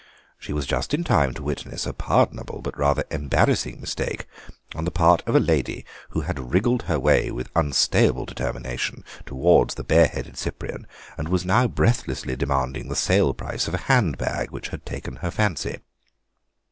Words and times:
She 0.39 0.51
was 0.51 0.65
just 0.65 0.95
in 0.95 1.03
time 1.03 1.31
to 1.35 1.43
witness 1.43 1.85
a 1.85 1.93
pardonable 1.93 2.61
but 2.63 2.75
rather 2.75 3.03
embarrassing 3.11 3.79
mistake 3.79 4.25
on 4.73 4.83
the 4.83 4.89
part 4.89 5.21
of 5.27 5.35
a 5.35 5.39
lady 5.39 5.85
who 6.09 6.21
had 6.21 6.51
wriggled 6.55 6.81
her 6.89 6.99
way 6.99 7.29
with 7.29 7.51
unstayable 7.55 8.25
determination 8.25 9.03
towards 9.27 9.75
the 9.75 9.83
bareheaded 9.83 10.37
Cyprian, 10.39 10.87
and 11.19 11.29
was 11.29 11.45
now 11.45 11.67
breathlessly 11.67 12.35
demanding 12.35 12.87
the 12.89 12.95
sale 12.95 13.35
price 13.35 13.67
of 13.67 13.75
a 13.75 13.85
handbag 13.85 14.49
which 14.49 14.69
had 14.69 14.87
taken 14.87 15.17
her 15.17 15.29
fancy. 15.29 15.81